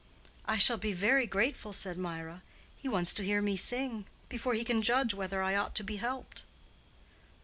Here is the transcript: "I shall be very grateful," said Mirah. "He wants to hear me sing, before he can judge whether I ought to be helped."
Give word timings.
"I 0.47 0.57
shall 0.57 0.77
be 0.77 0.93
very 0.93 1.27
grateful," 1.27 1.73
said 1.73 1.95
Mirah. 1.95 2.41
"He 2.75 2.89
wants 2.89 3.13
to 3.13 3.23
hear 3.23 3.39
me 3.39 3.55
sing, 3.55 4.07
before 4.29 4.55
he 4.55 4.63
can 4.63 4.81
judge 4.81 5.13
whether 5.13 5.43
I 5.43 5.55
ought 5.55 5.75
to 5.75 5.83
be 5.83 5.97
helped." 5.97 6.43